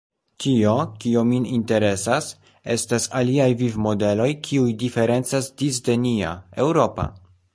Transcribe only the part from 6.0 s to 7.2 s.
nia, eŭropa.